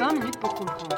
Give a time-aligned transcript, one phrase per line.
[0.00, 0.96] 20 minutes pour comprendre.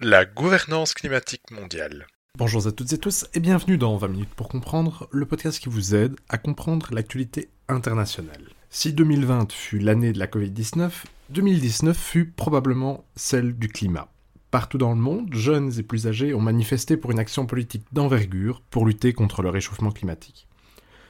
[0.00, 2.06] La gouvernance climatique mondiale.
[2.38, 5.68] Bonjour à toutes et tous et bienvenue dans 20 minutes pour comprendre, le podcast qui
[5.68, 8.50] vous aide à comprendre l'actualité internationale.
[8.70, 10.92] Si 2020 fut l'année de la Covid-19,
[11.30, 14.06] 2019 fut probablement celle du climat.
[14.54, 18.62] Partout dans le monde, jeunes et plus âgés ont manifesté pour une action politique d'envergure
[18.70, 20.46] pour lutter contre le réchauffement climatique.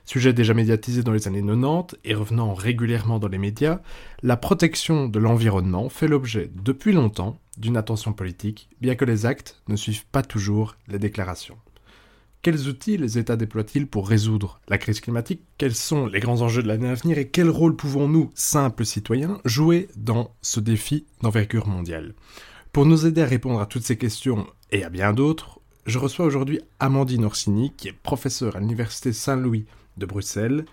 [0.06, 3.82] Sujet déjà médiatisé dans les années 90 et revenant régulièrement dans les médias,
[4.22, 9.60] la protection de l'environnement fait l'objet depuis longtemps d'une attention politique, bien que les actes
[9.68, 11.58] ne suivent pas toujours les déclarations.
[12.40, 15.42] Quels outils les États déploient-ils pour résoudre la crise climatique?
[15.58, 19.38] Quels sont les grands enjeux de l'année à venir et quel rôle pouvons-nous, simples citoyens,
[19.44, 22.14] jouer dans ce défi d'envergure mondiale?
[22.74, 26.26] Pour nous aider à répondre à toutes ces questions et à bien d'autres, je reçois
[26.26, 29.64] aujourd'hui Amandine Orsini, qui est professeure à l'Université Saint-Louis
[29.96, 30.64] de Bruxelles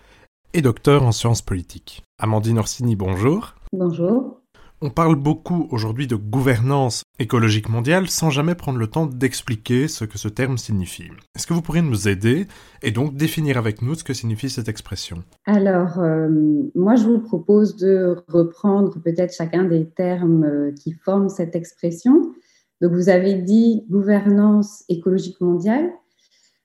[0.55, 2.01] et docteur en sciences politiques.
[2.17, 3.53] Amandine Orsini, bonjour.
[3.71, 4.40] Bonjour.
[4.83, 10.05] On parle beaucoup aujourd'hui de gouvernance écologique mondiale sans jamais prendre le temps d'expliquer ce
[10.05, 11.11] que ce terme signifie.
[11.35, 12.47] Est-ce que vous pourriez nous aider
[12.81, 15.23] et donc définir avec nous ce que signifie cette expression?
[15.45, 16.29] Alors, euh,
[16.73, 22.33] moi je vous propose de reprendre peut-être chacun des termes euh, qui forment cette expression.
[22.81, 25.91] Donc, vous avez dit gouvernance écologique mondiale.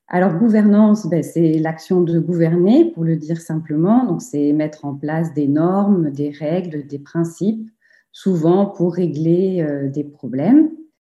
[0.08, 4.06] Alors, gouvernance, ben, c'est l'action de gouverner, pour le dire simplement.
[4.06, 7.68] Donc, c'est mettre en place des normes, des règles, des principes,
[8.16, 10.70] souvent pour régler euh, des problèmes.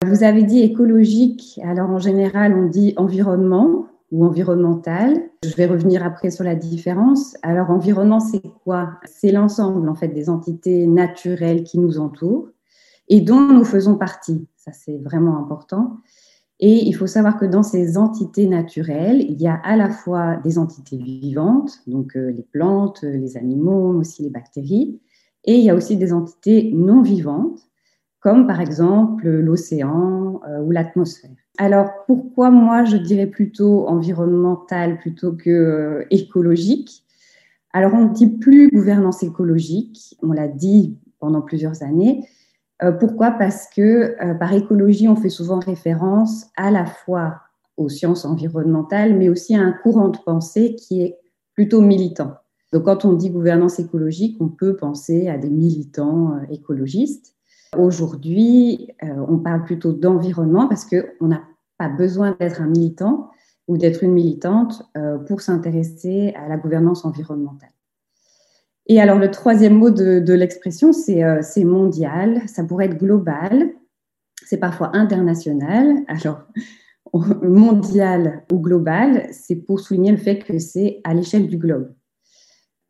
[0.04, 1.58] Vous avez dit écologique.
[1.64, 5.14] Alors, en général, on dit environnement ou environnemental.
[5.42, 7.38] Je vais revenir après sur la différence.
[7.42, 8.90] Alors, environnement, c'est quoi?
[9.06, 12.50] C'est l'ensemble, en fait, des entités naturelles qui nous entourent
[13.08, 14.46] et dont nous faisons partie.
[14.56, 15.96] Ça, c'est vraiment important.
[16.58, 20.36] Et il faut savoir que dans ces entités naturelles, il y a à la fois
[20.44, 25.00] des entités vivantes, donc euh, les plantes, les animaux, aussi les bactéries,
[25.44, 27.60] et il y a aussi des entités non vivantes,
[28.20, 31.30] comme par exemple l'océan euh, ou l'atmosphère.
[31.58, 37.04] Alors pourquoi moi je dirais plutôt environnemental plutôt que euh, écologique?
[37.72, 42.26] Alors on ne dit plus gouvernance écologique, on l'a dit pendant plusieurs années,
[42.82, 43.30] euh, pourquoi?
[43.32, 47.40] Parce que par écologie, on fait souvent référence à la fois
[47.76, 51.18] aux sciences environnementales, mais aussi à un courant de pensée qui est
[51.54, 52.34] plutôt militant.
[52.72, 57.34] Donc quand on dit gouvernance écologique, on peut penser à des militants euh, écologistes.
[57.78, 61.44] Aujourd'hui, on parle plutôt d'environnement parce qu'on n'a
[61.78, 63.30] pas besoin d'être un militant
[63.68, 64.90] ou d'être une militante
[65.28, 67.70] pour s'intéresser à la gouvernance environnementale.
[68.90, 72.42] Et alors, le troisième mot de, l'expression, euh, c'est mondial.
[72.48, 73.70] Ça pourrait être global.
[74.44, 75.98] C'est parfois international.
[76.08, 76.40] Alors,
[77.40, 81.94] mondial ou global, c'est pour souligner le fait que c'est à l'échelle du globe.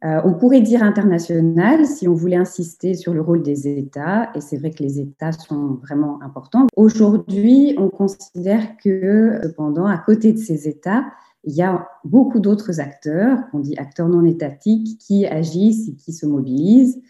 [0.03, 4.41] Euh, on pourrait dire international si on voulait insister sur le rôle des États, et
[4.41, 6.67] c'est vrai que les États sont vraiment importants.
[6.75, 11.05] Aujourd'hui, on considère que, cependant, à côté de ces États,
[11.45, 16.13] il y a beaucoup d'autres acteurs, qu'on dit acteurs non étatiques, qui agissent et qui
[16.13, 17.03] se mobilisent.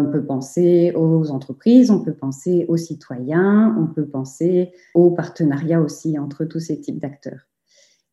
[0.00, 5.80] On peut penser aux entreprises, on peut penser aux citoyens, on peut penser aux partenariats
[5.80, 7.48] aussi entre tous ces types d'acteurs.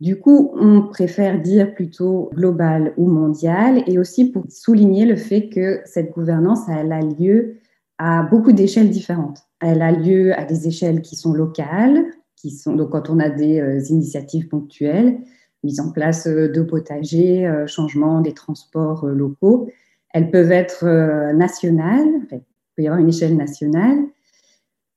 [0.02, 5.48] Du coup, on préfère dire plutôt global ou mondial et aussi pour souligner le fait
[5.48, 7.60] que cette gouvernance, elle a lieu
[7.98, 9.44] à beaucoup d'échelles différentes.
[9.62, 13.30] Elle a lieu à des échelles qui sont locales, qui sont donc quand on a
[13.30, 15.18] des euh, initiatives ponctuelles,
[15.64, 19.70] mise en place euh, de potagers, euh, changement des transports locaux.
[20.14, 20.86] Elles peuvent être
[21.34, 22.42] nationales, il
[22.78, 23.98] peut y avoir une échelle nationale,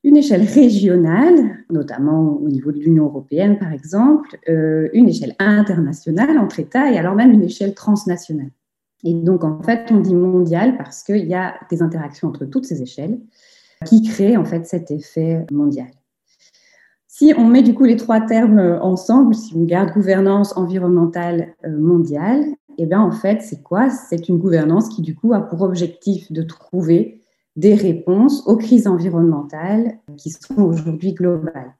[0.08, 6.60] une échelle régionale, notamment au niveau de l'Union européenne par exemple, une échelle internationale entre
[6.60, 8.50] États et alors même une échelle transnationale.
[9.04, 12.64] Et donc en fait, on dit mondial parce qu'il y a des interactions entre toutes
[12.64, 13.20] ces échelles
[13.86, 15.90] qui créent en fait cet effet mondial.
[17.06, 21.54] Si on met du coup les trois termes euh, ensemble, si on garde gouvernance environnementale
[21.64, 22.44] euh, mondiale,
[22.76, 23.90] eh bien en fait, c'est quoi?
[23.90, 27.22] C'est une gouvernance qui du coup a pour objectif de trouver
[27.58, 31.74] des réponses aux crises environnementales qui sont aujourd'hui globales.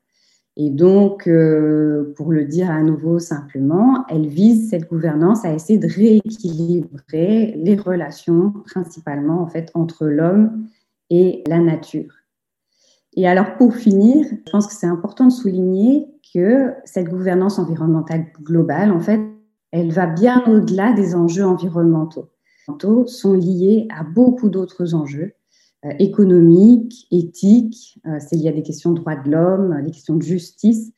[0.56, 5.78] Et donc, euh, pour le dire à nouveau simplement, elle vise cette gouvernance à essayer
[5.78, 10.66] de rééquilibrer les relations principalement en fait entre l'homme
[11.10, 12.12] et la nature.
[13.14, 18.26] Et alors, pour finir, je pense que c'est important de souligner que cette gouvernance environnementale
[18.42, 19.20] globale, en fait,
[19.70, 22.30] elle va bien au-delà des enjeux environnementaux.
[23.06, 25.34] Sont liés à beaucoup d'autres enjeux
[25.84, 30.16] euh, économiques, éthiques, euh, il y a des questions de droits de l'homme, des questions
[30.16, 30.92] de justice.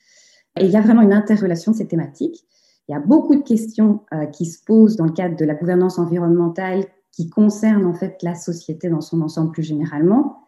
[0.58, 2.46] Et il y a vraiment une interrelation de ces thématiques.
[2.88, 4.00] il y a beaucoup de questions
[4.32, 8.34] qui se posent dans le cadre de la gouvernance environnementale qui concernent en fait la
[8.34, 10.38] société dans son ensemble plus généralement.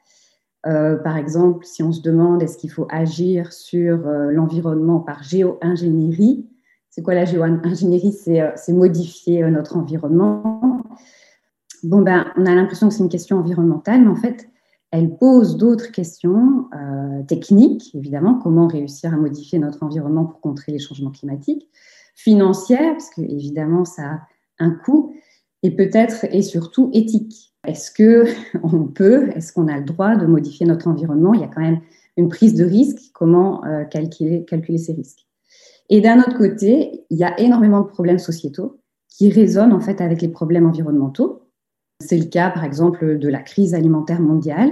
[0.65, 6.49] par exemple, si on se demande est-ce qu'il faut agir sur l'environnement par géo-ingénierie,
[6.91, 8.13] c'est quoi la géo-ingénierie?
[8.13, 10.83] C'est modifier notre environnement.
[11.83, 14.49] Bon, ben, on a l'impression que c'est une question environnementale, mais en fait,
[14.93, 20.71] elle pose d'autres questions euh, techniques, évidemment, comment réussir à modifier notre environnement pour contrer
[20.71, 21.69] les changements climatiques,
[22.15, 24.21] financières, parce que évidemment ça a
[24.59, 25.15] un coût,
[25.63, 27.53] et peut-être et surtout éthique.
[27.67, 28.27] Est-ce que
[28.63, 31.35] on peut, est-ce qu'on a le droit de modifier notre environnement?
[31.35, 31.81] Il y a quand même
[32.17, 32.99] une prise de risque.
[33.15, 35.27] Comment euh, calculer, calculer ces risques?
[35.89, 40.01] Et d'un autre côté, il y a énormément de problèmes sociétaux qui résonnent en fait
[40.01, 41.42] avec les problèmes environnementaux.
[42.03, 44.71] C'est le cas, par exemple, de la crise alimentaire mondiale.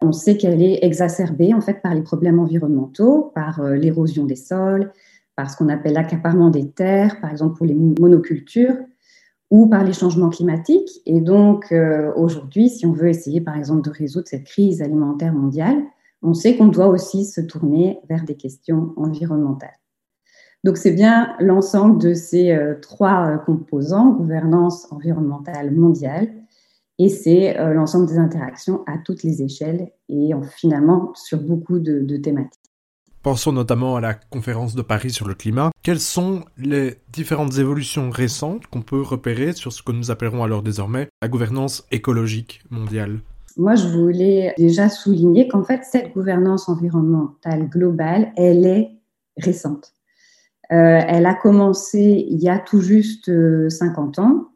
[0.00, 4.36] On sait qu'elle est exacerbée en fait par les problèmes environnementaux, par euh, l'érosion des
[4.36, 4.92] sols,
[5.36, 8.76] par ce qu'on appelle l'accaparement des terres, par exemple pour les monocultures,
[9.50, 10.90] ou par les changements climatiques.
[11.06, 15.32] Et donc euh, aujourd'hui, si on veut essayer par exemple de résoudre cette crise alimentaire
[15.32, 15.82] mondiale,
[16.22, 19.78] on sait qu'on doit aussi se tourner vers des questions environnementales.
[20.64, 26.28] Donc c'est bien l'ensemble de ces euh, trois composants, gouvernance environnementale mondiale,
[26.98, 32.16] et c'est euh, l'ensemble des interactions à toutes les échelles et finalement sur beaucoup de,
[32.16, 32.60] thématiques.
[33.22, 35.70] Pensons notamment à la conférence de Paris sur le climat.
[35.82, 40.62] Quelles sont les différentes évolutions récentes qu'on peut repérer sur ce que nous appellerons alors
[40.62, 43.18] désormais la gouvernance écologique mondiale?
[43.56, 48.90] Moi, je voulais déjà souligner qu'en fait, cette gouvernance environnementale globale, elle est
[49.38, 49.92] récente.
[50.72, 53.30] Euh, elle a commencé il y a tout juste
[53.70, 54.48] 50 euh, ans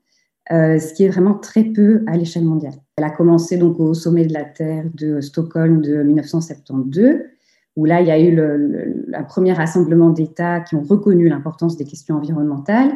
[0.53, 2.75] euh, ce qui est vraiment très peu à l'échelle mondiale.
[2.97, 7.21] Elle a commencé donc au sommet de la Terre de Stockholm de 1972,
[7.77, 11.77] où là, il y a eu le, un premier rassemblement d'États qui ont reconnu l'importance
[11.77, 12.91] des questions environnementales.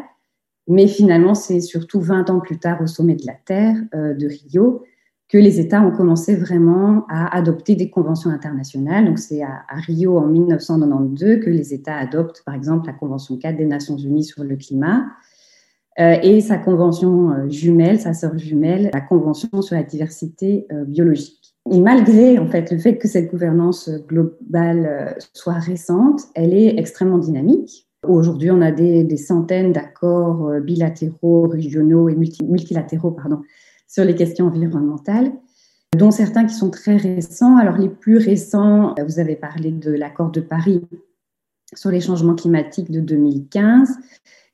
[0.67, 4.27] Mais finalement, c'est surtout 20 ans plus tard, au sommet de la Terre euh, de
[4.27, 4.83] Rio,
[5.29, 9.05] que les États ont commencé vraiment à adopter des conventions internationales.
[9.05, 13.37] Donc, c'est à, à, Rio en 1992 que les États adoptent, par exemple, la Convention
[13.37, 15.07] 4 des Nations Unies sur le climat,
[15.97, 21.55] et sa convention euh, jumelle, sa sœur jumelle, la convention sur la diversité euh, biologique.
[21.71, 27.19] Et malgré en fait le fait que cette gouvernance globale soit récente, elle est extrêmement
[27.19, 27.89] dynamique.
[28.07, 33.41] Aujourd'hui, on a des, centaines d'accords bilatéraux, régionaux et multilatéraux pardon,
[33.89, 35.33] sur les questions environnementales,
[35.97, 37.57] dont certains qui sont très récents.
[37.57, 40.83] Alors les plus récents, vous avez parlé de l'accord de Paris
[41.75, 43.89] sur les changements climatiques de 2015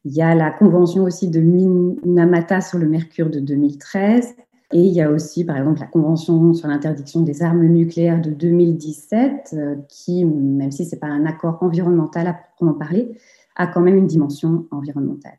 [0.04, 4.34] il y a la convention aussi de Minamata sur le mercure de 2013.
[4.72, 8.30] Et il y a aussi, par exemple, la Convention sur l'interdiction des armes nucléaires de
[8.30, 13.10] 2017, euh, qui, même si ce n'est pas un accord environnemental à proprement parler,
[13.56, 15.38] a quand même une dimension environnementale.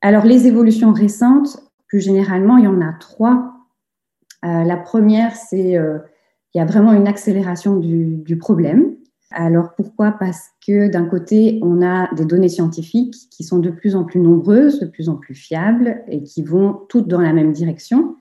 [0.00, 3.52] Alors, les évolutions récentes, plus généralement, il y en a trois.
[4.44, 5.98] Euh, la première, c'est euh,
[6.54, 8.93] il y a vraiment une accélération du problème.
[9.34, 10.12] Alors pourquoi?
[10.12, 14.20] Parce que d'un côté, on a des données scientifiques qui sont de plus en plus
[14.20, 18.16] nombreuses, de plus en plus fiables et qui vont toutes dans la même direction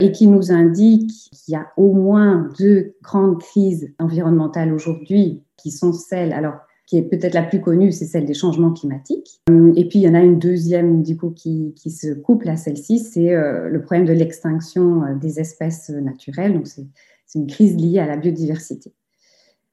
[0.00, 5.70] et qui nous indiquent qu'il y a au moins deux grandes crises environnementales aujourd'hui qui
[5.70, 9.40] sont celles, alors qui est peut-être la plus connue, c'est celle des changements climatiques.
[9.76, 12.98] Et puis il y en a une deuxième du coup qui, se couple à celle-ci,
[12.98, 16.54] c'est euh, le problème de l'extinction euh, des espèces naturelles.
[16.54, 16.86] Donc c'est
[17.34, 18.92] une crise liée à la biodiversité.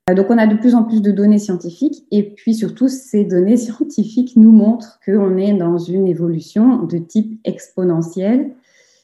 [0.10, 3.26] Euh, donc, on a de plus en plus de données scientifiques et puis surtout, ces
[3.26, 8.52] données scientifiques nous montrent qu'on est dans une évolution de type exponentiel.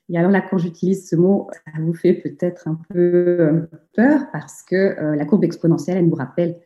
[0.09, 2.99] Et alors là, quand j'utilise ce mot, ça vous fait peut-être un peu
[3.39, 6.57] euh, peur parce que euh, la courbe exponentielle, elle nous rappelle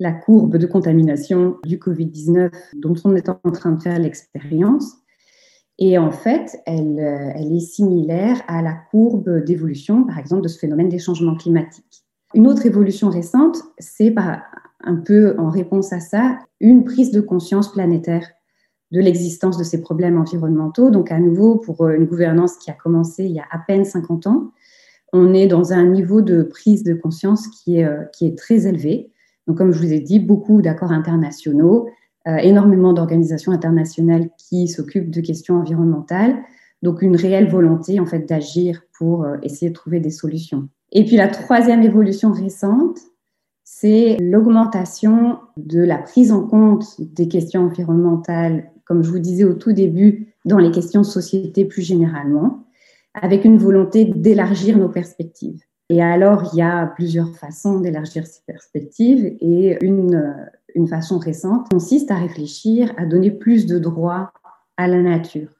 [0.00, 4.96] la courbe de contamination du Covid-19 dont on est en train de faire l'expérience.
[5.78, 10.58] Et en fait, elle, elle est similaire à la courbe d'évolution, par exemple, de ce
[10.58, 12.04] phénomène des changements climatiques.
[12.34, 14.14] Une autre évolution récente, c'est
[14.82, 18.26] un peu en réponse à ça, une prise de conscience planétaire
[18.90, 20.90] de l'existence de ces problèmes environnementaux.
[20.90, 23.84] Donc à nouveau, pour euh, une gouvernance qui a commencé il y a à peine
[23.84, 24.52] 50 ans,
[25.12, 28.66] on est dans un niveau de prise de conscience qui est, euh, qui est très
[28.66, 29.12] élevé.
[29.46, 31.88] Donc comme je vous ai dit, beaucoup d'accords internationaux,
[32.28, 36.36] euh, énormément d'organisations internationales qui s'occupent de questions environnementales.
[36.82, 40.68] Donc une réelle volonté en fait d'agir pour essayer de trouver des solutions.
[40.92, 42.98] Et puis la troisième évolution récente,
[43.64, 49.54] c'est l'augmentation de la prise en compte des questions environnementales, comme je vous disais au
[49.54, 52.64] tout début, dans les questions de société plus généralement,
[53.14, 55.60] avec une volonté d'élargir nos perspectives.
[55.88, 60.36] Et alors, il y a plusieurs façons d'élargir ces perspectives et une,
[60.74, 64.32] une façon récente consiste à réfléchir à donner plus de droits
[64.76, 65.50] à la nature.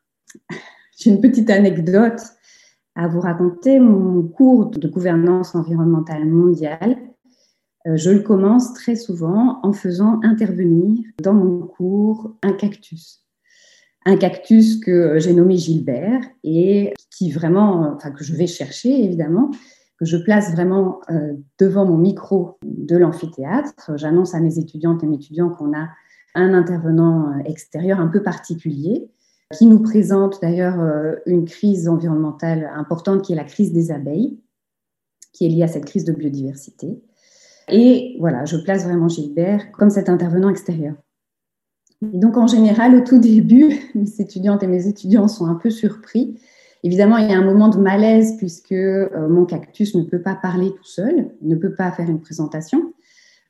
[0.98, 2.20] J'ai une petite anecdote
[3.00, 3.80] à vous raconter.
[3.80, 6.98] Mon cours de gouvernance environnementale mondiale,
[7.86, 13.24] euh, je le commence très souvent en faisant intervenir dans mon cours un cactus.
[14.04, 19.50] Un cactus que j'ai nommé Gilbert et qui vraiment, enfin que je vais chercher évidemment,
[19.98, 23.92] que je place vraiment euh, devant mon micro de l'amphithéâtre.
[23.96, 25.88] J'annonce à mes étudiantes et mes étudiants qu'on a
[26.34, 29.10] un intervenant euh, extérieur un peu particulier
[29.56, 34.38] qui nous présente d'ailleurs euh, une crise environnementale importante qui est la crise des abeilles,
[35.32, 37.02] qui est liée à cette crise de biodiversité.
[37.68, 40.94] Et voilà, je place vraiment Gilbert comme cet intervenant extérieur.
[42.02, 45.70] Et donc en général, au tout début, mes étudiantes et mes étudiants sont un peu
[45.70, 46.36] surpris
[46.82, 50.34] Évidemment, il y a un moment de malaise puisque euh, mon cactus ne peut pas
[50.34, 52.94] parler tout seul, ne peut pas faire une présentation.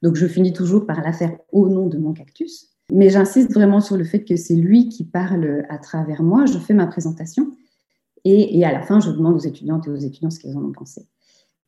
[0.02, 2.70] Donc, je finis toujours par la faire au nom de mon cactus.
[2.92, 6.46] Mais j'insiste vraiment sur le fait que c'est lui qui parle à travers moi.
[6.46, 7.52] Je fais ma présentation
[8.24, 10.72] et, à la fin, je demande aux étudiantes et aux étudiants ce qu'ils en ont
[10.72, 11.06] pensé.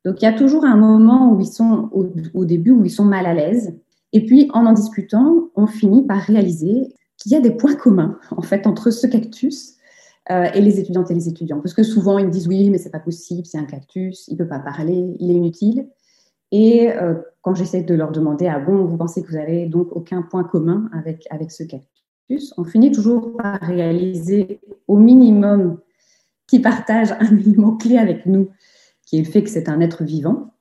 [0.04, 3.04] Donc, il y a toujours un moment où ils sont, au, début, où ils sont
[3.04, 3.74] mal à l'aise.
[4.12, 8.18] Et puis, en en discutant, on finit par réaliser qu'il y a des points communs,
[8.36, 9.76] en fait, entre ce cactus
[10.30, 11.60] euh, et les étudiantes et les étudiants.
[11.60, 14.36] Parce que souvent, ils me disent oui, mais c'est pas possible, c'est un cactus, il
[14.36, 15.88] peut pas parler, il est inutile.
[16.52, 19.88] Et euh, quand j'essaie de leur demander, ah bon, vous pensez que vous avez donc
[19.90, 25.80] aucun point commun avec, avec ce cactus, on finit toujours par réaliser au minimum
[26.46, 28.50] qu'ils partagent un élément clé avec nous,
[29.06, 30.54] qui est le fait que c'est un être vivant.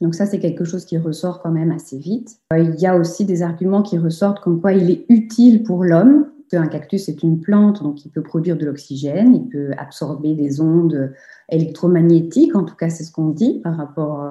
[0.00, 2.38] Donc ça, c'est quelque chose qui ressort quand même assez vite.
[2.52, 5.84] Euh, il y a aussi des arguments qui ressortent comme quoi il est utile pour
[5.84, 10.34] l'homme, un cactus est une plante, donc il peut produire de l'oxygène, il peut absorber
[10.34, 11.12] des ondes
[11.48, 14.30] électromagnétiques, en tout cas c'est ce qu'on dit par rapport euh,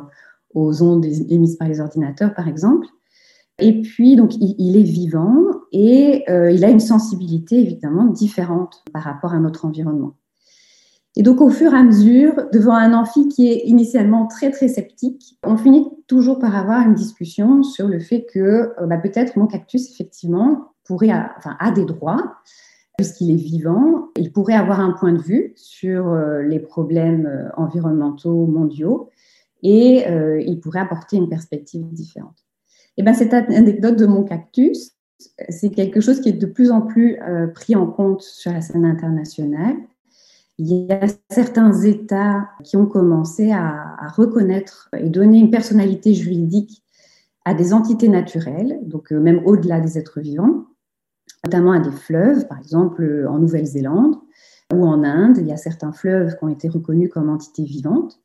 [0.53, 2.87] aux ondes émises par les ordinateurs, par exemple.
[3.59, 9.03] Et puis, donc, il, est vivant et euh, il a une sensibilité évidemment différente par
[9.03, 10.15] rapport à notre environnement.
[11.15, 14.69] Et donc, au fur et à mesure, devant un amphi qui est initialement très, très
[14.69, 19.35] sceptique, on finit toujours par avoir une discussion sur le fait que euh, bah, peut-être
[19.35, 22.35] mon cactus, effectivement, pourrait, enfin, a des droits,
[22.97, 28.45] puisqu'il est vivant, il pourrait avoir un point de vue sur euh, les problèmes environnementaux
[28.45, 29.09] mondiaux
[29.63, 32.45] et euh, il pourrait apporter une perspective différente.
[32.97, 34.91] Et ben, cette anecdote de mon cactus,
[35.49, 37.17] c'est quelque chose qui est de plus en plus
[37.53, 39.75] pris en compte sur la scène internationale.
[40.57, 46.83] Il y a certains États qui ont commencé à, reconnaître et donner une personnalité juridique
[47.45, 50.65] à des entités naturelles, donc même au-delà des êtres vivants,
[51.45, 54.15] notamment à des fleuves, par exemple euh, en Nouvelle-Zélande
[54.73, 55.37] ou en Inde.
[55.39, 58.19] Il y a certains fleuves qui ont été reconnus comme entités vivantes,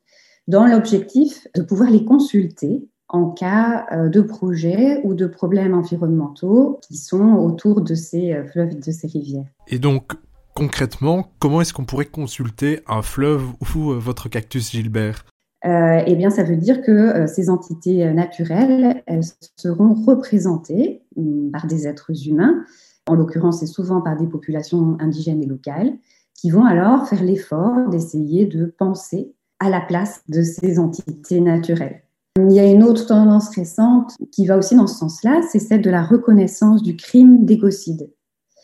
[0.47, 6.79] dans l'objectif de pouvoir les consulter en cas euh, de projets ou de problèmes environnementaux
[6.81, 9.47] qui sont autour de ces euh, fleuves et de ces rivières.
[9.67, 10.13] Et donc,
[10.55, 15.25] concrètement, comment est-ce qu'on pourrait consulter un fleuve ou votre cactus Gilbert?
[15.67, 19.23] Eh bien, ça veut dire que ces entités naturelles, elles
[19.57, 22.63] seront représentées hum, par des êtres humains
[23.07, 25.93] en l'occurrence c'est souvent par des populations indigènes et locales,
[26.33, 32.01] qui vont alors faire l'effort d'essayer de penser à la place de ces entités naturelles.
[32.37, 35.81] Il y a une autre tendance récente qui va aussi dans ce sens-là, c'est celle
[35.81, 38.09] de la reconnaissance du crime d'écocide.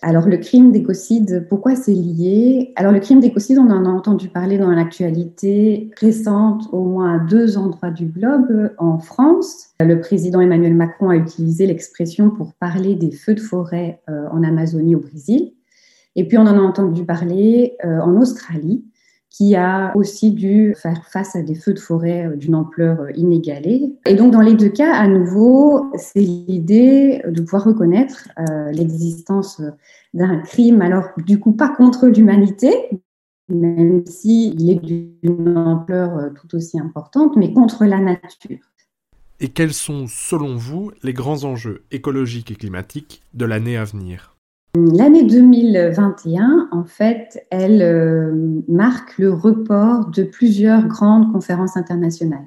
[0.04, 2.74] Alors le crime d'écocide, pourquoi c'est lié?
[2.76, 7.20] Alors le crime d'écocide, on en a entendu parler dans l'actualité récente, au moins à
[7.20, 8.72] deux endroits du globe.
[8.80, 14.02] En France, le président Emmanuel Macron a utilisé l'expression pour parler des feux de forêt
[14.10, 15.54] euh, en Amazonie au Brésil.
[16.16, 18.84] Et puis on en a entendu parler euh, en Australie
[19.32, 23.12] qui a aussi dû faire face à des feux de forêt euh, d'une ampleur euh,
[23.16, 23.96] inégalée.
[24.06, 29.62] Et donc, dans les deux cas, à nouveau, c'est l'idée de pouvoir reconnaître euh, l'existence
[30.14, 32.74] d'un crime, alors du coup pas contre l'humanité,
[33.48, 38.60] même s'il est d'une ampleur tout aussi importante, mais contre la nature.
[39.40, 44.36] Et quels sont, selon vous, les grands enjeux écologiques et climatiques de l'année à venir?
[44.76, 52.46] L'année 2021, en fait, elle euh, marque le report de plusieurs grandes conférences internationales.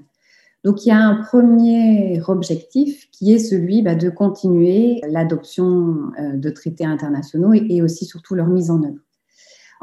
[0.64, 6.33] Donc, il y a un premier objectif qui est celui bah, de continuer l'adoption euh,
[6.37, 9.00] de traités internationaux et, et, aussi surtout leur mise en œuvre.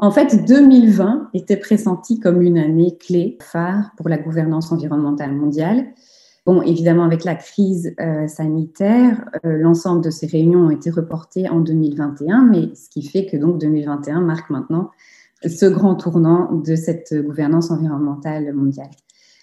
[0.00, 5.86] En fait, 2020 était pressenti comme une année clé, phare pour la gouvernance environnementale mondiale,
[6.44, 11.48] Bon, évidemment, avec la crise euh, sanitaire, euh, l'ensemble de ces réunions ont été reportées
[11.48, 14.90] en 2021, mais ce qui fait que donc 2021 marque maintenant
[15.44, 18.90] ce grand tournant de cette gouvernance environnementale mondiale.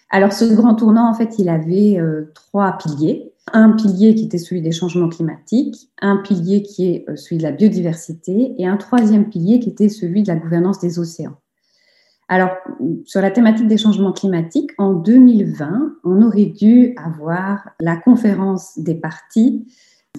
[0.10, 3.34] Alors, ce grand tournant, en fait, il avait euh, trois piliers.
[3.54, 7.52] Un pilier qui était celui des changements climatiques, un pilier qui est celui de la
[7.52, 11.38] biodiversité et un troisième pilier qui était celui de la gouvernance des océans.
[12.32, 12.52] Alors,
[13.06, 18.94] sur la thématique des changements climatiques, en 2020, on aurait dû avoir la conférence des
[18.94, 19.66] parties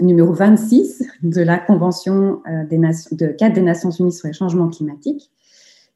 [0.02, 2.64] numéro 26 de la Convention euh,
[3.12, 5.30] de cadre des Nations Unies sur les changements climatiques,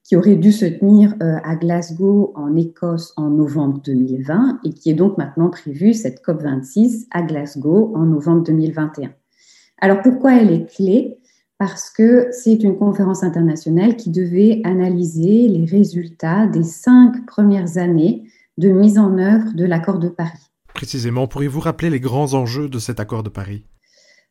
[0.04, 4.90] qui aurait dû se tenir euh, à Glasgow, en Écosse, en novembre 2020, et qui
[4.90, 9.11] est donc maintenant prévue, cette COP26, à Glasgow, en novembre 2021.
[9.80, 11.18] Alors pourquoi elle est clé?
[11.59, 18.25] Parce que c'est une conférence internationale qui devait analyser les résultats des cinq premières années
[18.59, 20.51] de mise en œuvre de l'accord de Paris.
[20.75, 23.65] Précisément, pourriez-vous rappeler les grands enjeux de cet accord de Paris?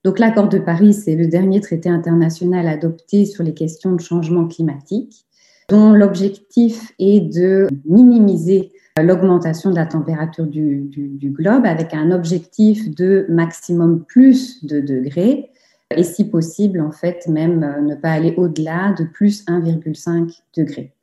[0.03, 4.47] Donc l'accord de Paris, c'est le dernier traité international adopté sur les questions de changement
[4.47, 5.25] climatique,
[5.69, 10.89] dont l'objectif est de minimiser l'augmentation de la température du,
[11.23, 15.49] globe avec un objectif de maximum plus de degrés
[15.97, 20.93] et si possible, en fait, même euh, ne pas aller au-delà de plus 1,5 degrés.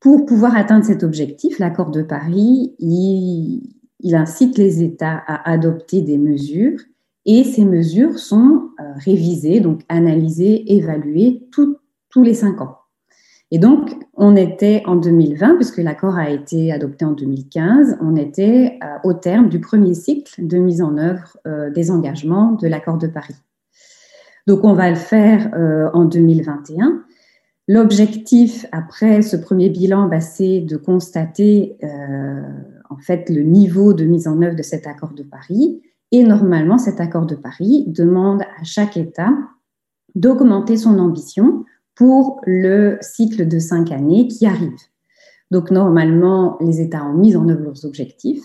[0.00, 6.18] Pour pouvoir atteindre cet objectif, l'accord de Paris, il incite les États à adopter des
[6.18, 6.78] mesures
[7.24, 12.76] et ces mesures sont euh, révisées, donc analysées, évaluées tous les cinq ans.
[13.50, 18.78] Et donc, on était en 2020, puisque l'accord a été adopté en 2015, on était
[18.82, 21.38] euh, au terme du premier cycle de mise en œuvre
[21.74, 23.36] des engagements de l'accord de Paris.
[24.46, 25.50] Donc, on va le faire
[25.94, 27.02] en 2021.
[27.66, 31.78] L'objectif, après ce premier bilan, bah, c'est de constater
[32.90, 35.80] en fait le niveau de mise en œuvre de cet accord de Paris
[36.14, 39.32] et normalement, cet accord de Paris demande à chaque État
[40.14, 41.64] d'augmenter son ambition
[41.96, 44.78] pour le cycle de cinq années qui arrive.
[45.50, 48.44] Donc normalement, les États ont mis en œuvre leurs objectifs.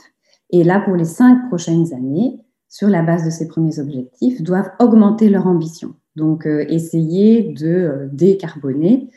[0.50, 4.71] Et là, pour les cinq prochaines années, sur la base de ces premiers objectifs, doivent
[4.79, 5.95] augmenter leur ambition.
[6.15, 9.09] Donc euh, essayer de euh, décarboner,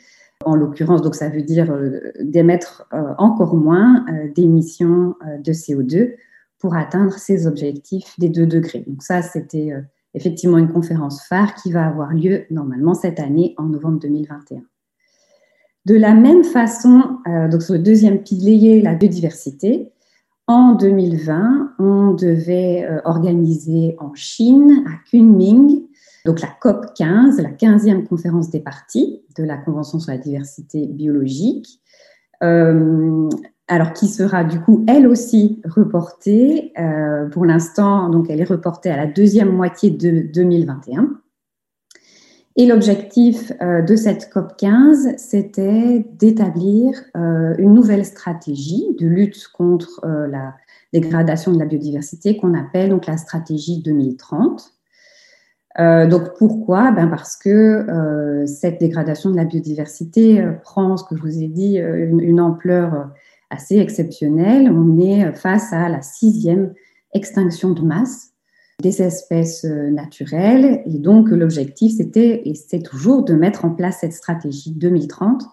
[0.43, 2.85] en l'occurrence, donc ça veut dire euh, d'émettre
[3.17, 6.15] encore moins d'émissions de CO2
[6.59, 8.83] pour atteindre ces objectifs des 2 degrés.
[8.87, 9.71] Donc ça, c'était
[10.13, 14.63] effectivement une conférence phare qui va avoir lieu normalement cette année en novembre 2021.
[15.85, 19.92] De la même façon, donc sur le deuxième pilier, la biodiversité,
[20.47, 25.83] en 2020, on devait euh, organiser en Chine, à Kunming,
[26.25, 30.87] donc la COP 15, la 15e conférence des parties de la Convention sur la diversité
[30.87, 31.81] biologique,
[33.67, 36.73] alors qui sera du coup elle aussi reportée.
[36.77, 41.09] Euh, pour l'instant, donc elle est reportée à la deuxième moitié de 2021.
[42.55, 49.47] Et l'objectif euh, de cette COP 15, c'était d'établir euh, une nouvelle stratégie de lutte
[49.53, 50.53] contre la
[50.93, 54.71] dégradation de la biodiversité qu'on appelle donc la stratégie 2030.
[56.09, 56.91] donc pourquoi?
[56.91, 61.77] Ben Parce que cette dégradation de la biodiversité prend, ce que je vous ai dit,
[61.77, 63.09] une ampleur
[63.49, 64.69] assez exceptionnel.
[64.71, 66.73] On est face à la sixième
[67.15, 68.32] extinction de masse
[68.81, 70.81] des espèces euh, naturelles.
[70.85, 75.43] Et donc, l'objectif, c'était, et c'est toujours, de mettre en place cette stratégie 2030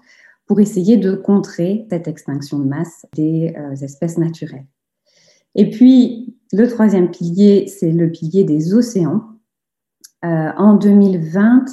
[0.46, 4.66] pour essayer de contrer cette extinction de masse des euh, espèces naturelles.
[5.54, 9.22] Et puis, le troisième pilier, c'est le pilier des océans.
[10.24, 11.64] Euh, en 2020,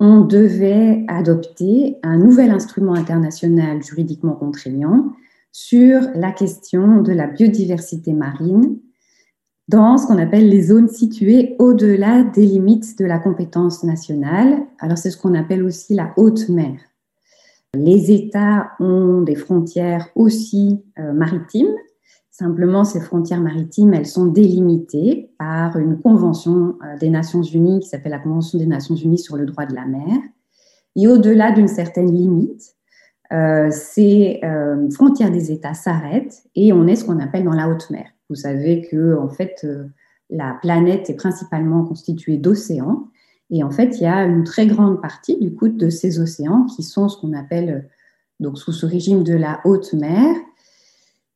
[0.00, 5.12] on devait adopter un nouvel instrument international juridiquement contraignant
[5.52, 8.78] sur la question de la biodiversité marine
[9.70, 14.64] dans ce qu'on appelle les zones situées au-delà des limites de la compétence nationale.
[14.80, 16.74] Alors c'est ce qu'on appelle aussi la haute mer.
[17.74, 21.72] Les États ont des frontières aussi euh, maritimes.
[22.32, 27.88] Simplement, ces frontières maritimes, elles sont délimitées par une convention euh, des Nations Unies qui
[27.88, 30.18] s'appelle la Convention des Nations Unies sur le droit de la mer.
[30.96, 32.74] Et au-delà d'une certaine limite,
[33.32, 34.40] euh, ces
[34.92, 38.06] frontières des États s'arrêtent et on est ce qu'on appelle dans la haute mer.
[38.30, 39.84] Vous savez que en fait euh,
[40.30, 43.08] la planète est principalement constituée d'océans
[43.50, 46.64] et en fait il y a une très grande partie du coup de ces océans
[46.64, 47.88] qui sont ce qu'on appelle
[48.38, 50.34] donc sous ce régime de la haute mer.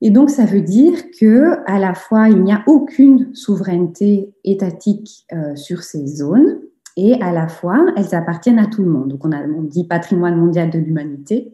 [0.01, 5.27] Et donc ça veut dire que à la fois il n'y a aucune souveraineté étatique
[5.55, 6.61] sur ces zones
[6.97, 9.09] et à la fois elles appartiennent à tout le monde.
[9.09, 11.53] Donc on, a, dit patrimoine mondial de l'humanité.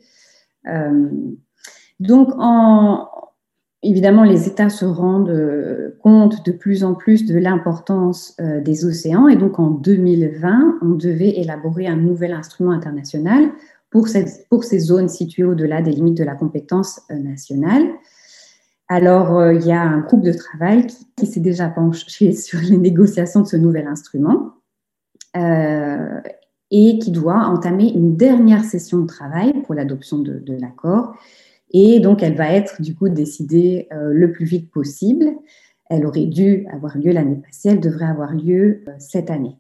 [0.68, 1.08] Euh,
[2.00, 2.30] donc,
[3.82, 8.84] évidemment, les États se rendent euh, compte de plus en plus de l'importance euh, des
[8.84, 9.28] océans.
[9.28, 13.50] Et donc, en 2020, on devait élaborer un nouvel instrument international
[13.90, 17.82] pour, ces zones situées au-delà des limites de la compétence nationale.
[18.86, 23.40] Alors, il y a un groupe de travail qui, s'est déjà penché sur les négociations
[23.40, 24.52] de ce nouvel instrument
[26.70, 31.14] et qui doit entamer une dernière session de travail pour l'adoption de, l'accord.
[31.70, 35.26] Et donc, elle va être du coup décidée le plus vite possible.
[35.88, 39.56] Elle aurait dû avoir lieu l'année passée, elle devrait avoir lieu cette année.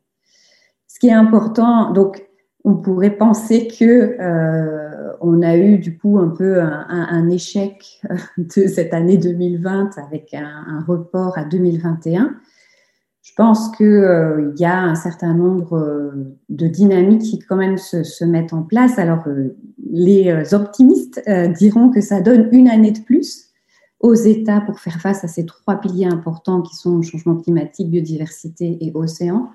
[0.88, 2.26] Ce qui est important, donc,
[2.64, 8.02] on pourrait penser que euh, on a eu du coup un peu un, échec
[8.38, 12.36] de cette année 2020 avec un, report à 2021.
[13.22, 17.76] Je pense qu'il euh, y a un certain nombre euh, de dynamiques qui quand même
[17.76, 18.98] se, mettent en place.
[18.98, 19.24] Alors
[19.90, 21.22] les optimistes
[21.58, 23.50] diront que ça donne une année de plus
[24.00, 28.78] aux États pour faire face à ces trois piliers importants qui sont changement climatique, biodiversité
[28.80, 29.50] et océan.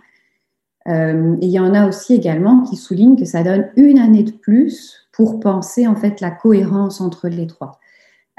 [0.88, 4.32] Euh, il y en a aussi également qui soulignent que ça donne une année de
[4.32, 7.80] plus pour penser en fait la cohérence entre les trois.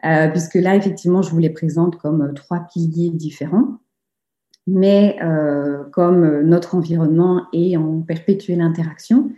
[0.05, 3.79] Euh, puisque là, effectivement, je vous les présente comme euh, trois piliers différents.
[4.67, 5.17] Mais
[5.93, 9.31] comme notre environnement est en perpétuelle interaction,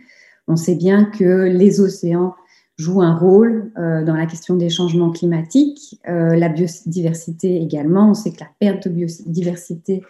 [0.47, 2.33] on sait bien que les océans
[2.77, 8.09] jouent un rôle dans la question des changements climatiques, la biodiversité également.
[8.09, 10.01] On sait que la perte de biodiversité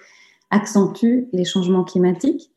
[0.52, 2.52] accentue les changements climatiques.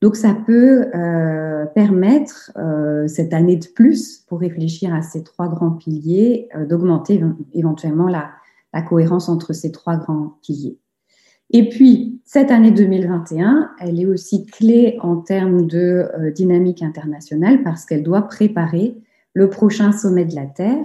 [0.00, 5.48] Donc ça peut euh, permettre euh, cette année de plus pour réfléchir à ces trois
[5.48, 8.30] grands piliers, euh, d'augmenter éventuellement la,
[8.72, 10.78] la, cohérence entre ces trois grands piliers.
[11.50, 17.84] Et puis cette année 2021, elle est aussi clé en termes de dynamique internationale parce
[17.84, 18.96] qu'elle doit préparer
[19.34, 20.84] le prochain sommet de la Terre.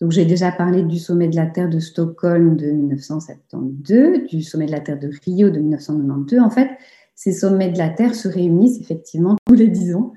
[0.00, 4.66] Donc j'ai déjà parlé du sommet de la Terre de Stockholm de 1972, du sommet
[4.66, 6.40] de la Terre de Rio de 1992.
[6.40, 6.68] En fait,
[7.14, 10.12] ces sommets de la Terre se réunissent effectivement tous les dix ans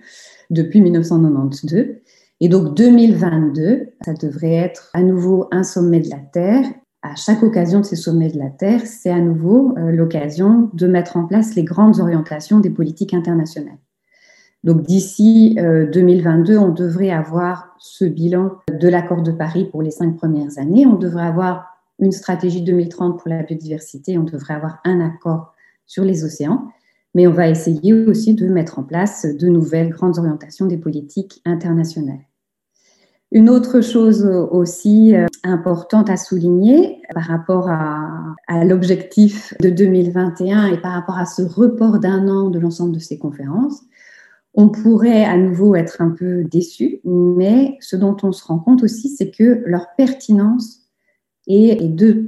[0.50, 1.96] depuis 1992.
[2.42, 6.66] Et donc 2022, ça devrait être à nouveau un sommet de la Terre.
[7.02, 10.88] À chaque occasion de ces sommets de la Terre, c'est à nouveau euh, l'occasion de
[10.88, 13.78] mettre en place les grandes orientations des politiques internationales.
[14.66, 19.92] Donc d'ici 2022, euh, on devrait avoir ce bilan de l'accord de Paris pour les
[19.92, 20.86] cinq premières années.
[20.86, 21.68] On devrait avoir
[22.00, 24.18] une stratégie 2030 pour la biodiversité.
[24.18, 25.54] On devrait avoir un accord
[25.86, 26.70] sur les océans
[27.16, 31.42] mais on va essayer aussi de mettre en place de nouvelles grandes orientations des politiques
[31.46, 32.29] internationales.
[33.32, 40.82] Une autre chose aussi euh, importante à souligner par rapport à, l'objectif de 2021 et
[40.82, 43.82] par rapport à ce report d'un an de l'ensemble de ces conférences,
[44.56, 48.82] on pourrait à nouveau être un peu déçu, mais ce dont on se rend compte
[48.82, 50.80] aussi, c'est que leur pertinence
[51.48, 51.80] est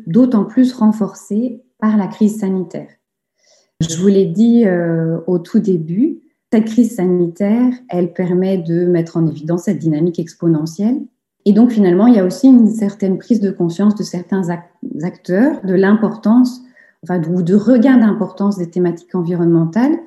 [0.08, 2.90] d'autant plus renforcée par la crise sanitaire.
[3.82, 6.21] Je vous l'ai dit euh, au tout début,
[6.52, 11.00] cette crise sanitaire, elle permet de mettre en évidence cette dynamique exponentielle.
[11.46, 14.50] Et donc finalement, il y a aussi une certaine prise de conscience de certains
[15.02, 16.62] acteurs de l'importance,
[17.04, 19.98] enfin, ou de regain d'importance des thématiques environnementales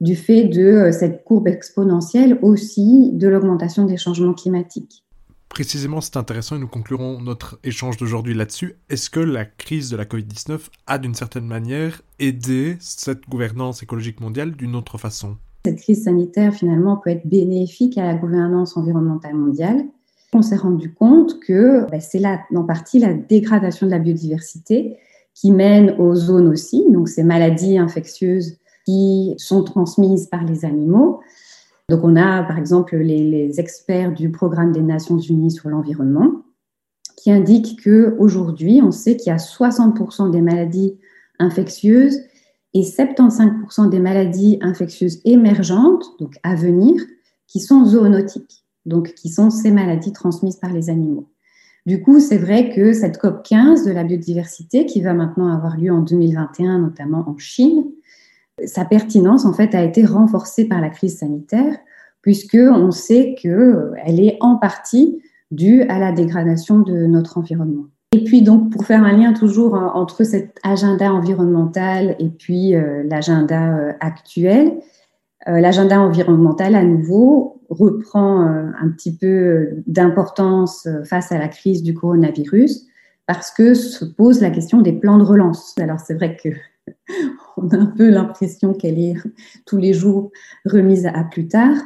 [0.00, 5.04] du fait de euh, cette courbe exponentielle aussi de l'augmentation des changements climatiques.
[5.48, 8.74] Précisément, c'est intéressant et nous conclurons notre échange d'aujourd'hui là-dessus.
[8.88, 14.20] Est-ce que la crise de la Covid-19 a d'une certaine manière aidé cette gouvernance écologique
[14.20, 15.36] mondiale d'une autre façon?
[15.64, 19.84] Cette crise sanitaire, finalement, peut être bénéfique à la gouvernance environnementale mondiale.
[20.32, 24.96] On s'est rendu compte que ben, c'est là, en partie, la dégradation de la biodiversité
[25.34, 31.20] qui mène aux zones aussi, donc ces maladies infectieuses qui sont transmises par les animaux,
[31.88, 36.42] donc on a par exemple les, experts du programme des Nations Unies sur l'environnement
[37.16, 40.98] qui indiquent qu'aujourd'hui, on sait qu'il y a 60% des maladies
[41.38, 42.18] infectieuses
[42.74, 47.00] et 75% des maladies infectieuses émergentes, donc à venir,
[47.46, 51.28] qui sont zoonotiques, donc qui sont ces maladies transmises par les animaux.
[51.84, 55.76] Du coup, c'est vrai que cette COP 15 de la biodiversité, qui va maintenant avoir
[55.76, 57.84] lieu en 2021, notamment en Chine,
[58.64, 61.76] sa pertinence en fait a été renforcée par la crise sanitaire,
[62.20, 67.86] puisque on sait qu'elle est en partie due à la dégradation de notre environnement.
[68.12, 73.02] Et puis donc pour faire un lien toujours entre cet agenda environnemental et puis euh,
[73.04, 74.78] l'agenda euh, actuel,
[75.48, 81.94] euh, l'agenda environnemental à nouveau reprend un petit peu d'importance face à la crise du
[81.94, 82.86] coronavirus
[83.26, 85.74] parce que se pose la question des plans de relance.
[85.78, 86.50] Alors c'est vrai que
[87.56, 89.14] on a un peu l'impression qu'elle est
[89.64, 90.32] tous les jours
[90.66, 91.76] remise à plus tard.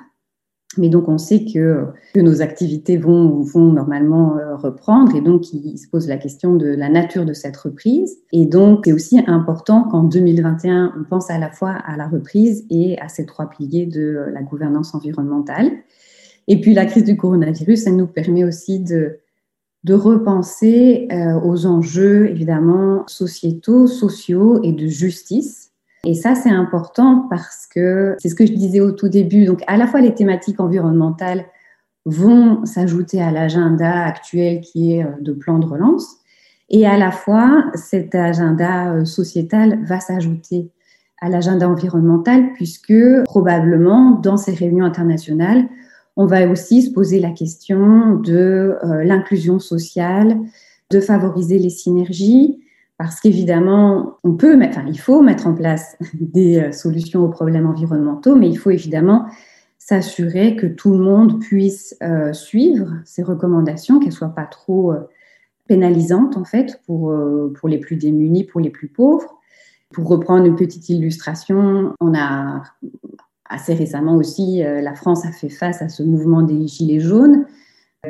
[0.78, 5.76] Mais donc, on sait que, nos activités vont, vont normalement euh, reprendre et donc il
[5.78, 8.18] se pose la question de la nature de cette reprise.
[8.32, 12.66] Et donc, c'est aussi important qu'en 2021, on pense à la fois à la reprise
[12.70, 15.70] et à ces trois piliers de la gouvernance environnementale.
[16.48, 19.18] Et puis, la crise du coronavirus, elle nous permet aussi de,
[19.86, 25.65] de repenser euh, aux enjeux évidemment sociétaux, sociaux et de justice.
[26.06, 29.44] Et ça, c'est important parce que c'est ce que je disais au tout début.
[29.44, 31.46] Donc, à la fois les thématiques environnementales
[32.04, 36.06] vont s'ajouter à l'agenda actuel qui est euh, de plan de relance,
[36.70, 40.70] et à la fois cet agenda euh, sociétal va s'ajouter
[41.20, 45.66] à l'agenda environnemental puisque probablement dans ces réunions internationales,
[46.14, 50.38] on va aussi se poser la question de euh, l'inclusion sociale,
[50.90, 52.60] de favoriser les synergies,
[52.98, 57.66] parce qu'évidemment, on peut, enfin, il faut mettre en place des euh, solutions aux problèmes
[57.66, 59.26] environnementaux, mais il faut évidemment
[59.78, 64.94] s'assurer que tout le monde puisse euh, suivre ces recommandations, qu'elles soient pas trop
[65.68, 67.14] pénalisantes en fait pour,
[67.54, 69.36] pour les plus démunis, pour les plus pauvres.
[69.92, 72.62] Pour reprendre une petite illustration, on a
[73.48, 77.46] assez récemment aussi, euh, la France a fait face à ce mouvement des Gilets jaunes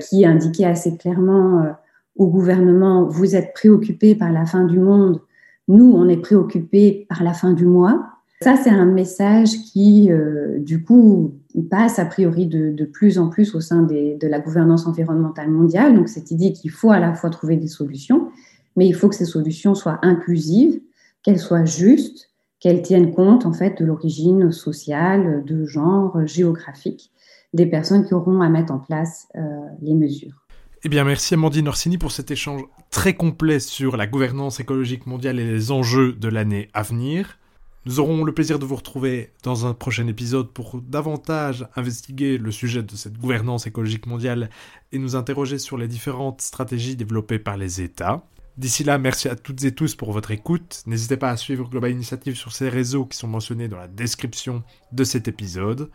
[0.01, 1.70] qui indiquait assez clairement euh,
[2.17, 5.21] au gouvernement, vous êtes préoccupés par la fin du monde,
[5.69, 8.07] nous, on est préoccupés par la fin du mois.
[8.43, 11.35] Ça, c'est un message qui, euh, du coup,
[11.71, 15.95] passe a priori de, plus en plus au sein de la gouvernance environnementale mondiale.
[15.95, 18.29] Donc, cette idée qu'il faut à la fois trouver des solutions,
[18.77, 20.81] mais il faut que ces solutions soient inclusives,
[21.23, 27.11] qu'elles soient justes, qu'elles tiennent compte en fait de l'origine sociale, de genre, géographique
[27.55, 29.41] des personnes qui auront à mettre en place euh,
[29.81, 30.46] les mesures.
[30.87, 35.40] Eh bien, merci Amandine Orsini pour cet échange très complet sur la gouvernance écologique mondiale
[35.40, 37.40] et les enjeux de l'année à venir.
[37.87, 42.53] Nous aurons le plaisir de vous retrouver dans un prochain épisode pour davantage investiguer le
[42.53, 44.49] sujet de cette gouvernance écologique mondiale
[44.92, 48.22] et nous interroger sur les différentes stratégies développées par les États.
[48.57, 50.85] D'ici là, merci à toutes et tous pour votre écoute.
[50.87, 54.62] N'hésitez pas à suivre Global Initiative sur ces réseaux qui sont mentionnés dans la description
[54.92, 55.90] de cet épisode.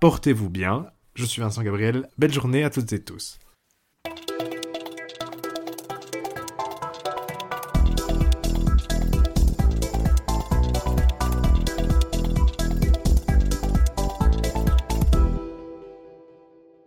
[0.00, 0.86] Portez-vous bien.
[1.14, 2.08] Je suis Vincent Gabriel.
[2.18, 3.38] Belle journée à toutes et tous.